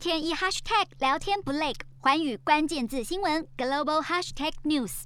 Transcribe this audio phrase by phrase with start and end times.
[0.00, 5.02] 天一 hashtag 聊天不累，寰宇关键字新闻 global hashtag news。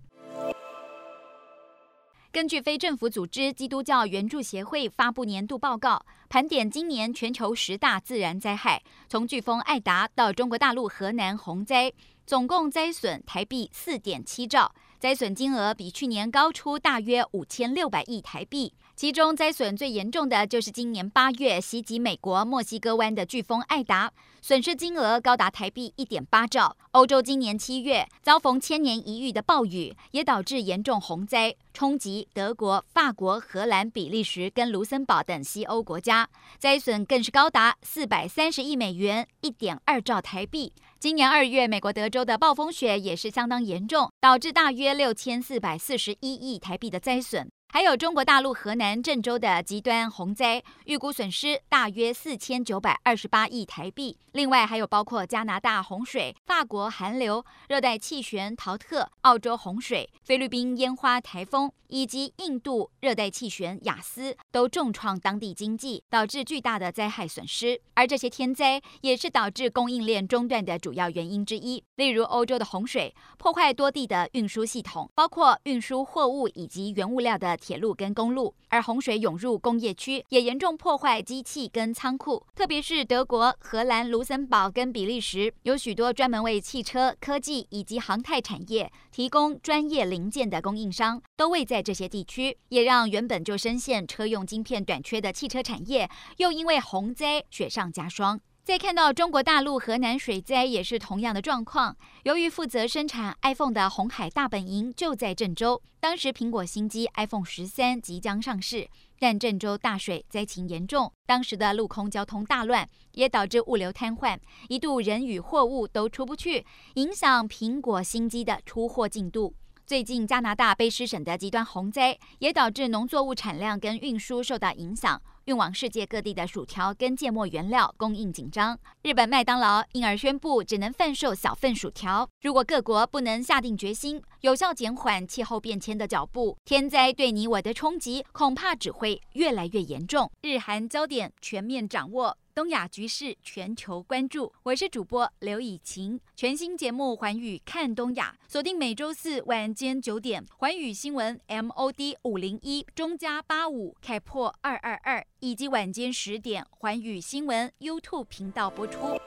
[2.31, 11.93] 根据非政府组织基督教援助协会发布年度报告，盘点今年全球十大自然灾害，从飓风艾达到中国大陆河南洪灾，
[12.25, 18.73] 总共灾损台币四点七兆，灾损金额比去年高出大约五千六百亿台币。
[18.97, 26.77] 其中灾损最严重的就是今年八月袭击美国墨西哥湾的飓风艾达，损失金额高达台币一点八兆。
[26.93, 36.29] 欧洲今年七月遭逢千年一遇的暴雨，也导致严重洪灾，冲击德国、法国、荷兰、比利时跟卢森堡等西欧国家，
[36.61, 40.73] 灾损更是高达四百三十亿美元，一点二兆台币。
[41.05, 47.47] 今年二月，美国德州的暴风雪也是相当严重，导致大约六千四百四十一亿台币的灾损。
[47.69, 54.17] 还有中国大陆河南郑州的极端洪灾，预估损失大约四千九百二十八亿台币。
[54.33, 67.81] 另外还有包括加拿大洪水、法国寒流、热带气旋陶特、澳洲洪水、菲律宾烟花台风以及印度热带气旋雅斯，都重创当地经济，导致巨大的灾害损失。
[67.95, 71.83] 而这些天灾也是导致供应链中断的主主要原因之一。
[71.97, 77.57] 例如欧洲的洪水破坏多地的运输系统，包括运输货物以及原物料的。
[77.65, 82.45] 铁路跟公路，而洪水涌入工业区，也严重破坏机器跟仓库。
[82.55, 98.39] 特别是德国、荷兰、卢森堡跟比利时，有许多专门为汽车、科技以及航太产业提供专业零件的供应商，都位在这些地区，也让原本就深陷车用晶片短缺的汽车产业，又因为洪灾雪上加霜。
[98.65, 101.95] 再看到中国大陆河南水灾也是同样的状况。
[102.23, 114.39] 由于负责生产 iPhone 的红海大本营就在郑州，当时苹果新机 iPhone 十三即将上市，但郑州大水灾情严重，当时的陆空交通大乱，也导致物流瘫痪，
[114.71, 119.55] 一度人与货物都出不去，影响苹果新机的出货进度。
[119.87, 125.21] 最近加拿大卑诗省的极端洪灾也导致农作物产量跟运输受到影响。
[125.47, 132.29] 运往世界各地的薯条跟芥末原料供应紧张，日本麦当劳因而宣布只能贩售小份薯条。
[132.41, 140.31] 如果各国不能下定决心，有效减缓气候变迁的脚步，天灾对你我的冲击恐怕只会越来越严重。
[140.43, 142.37] 日韩焦点全面掌握。
[142.55, 146.21] 东亚局势全球关注，我是主播刘以晴。
[146.37, 159.21] 全新节目《寰宇看东亚》，锁定每周四晚间九点，寰宇新闻 MOD 五零一中加八五开破二二二，以及晚间十点，环宇新闻 YouTube 频道播出。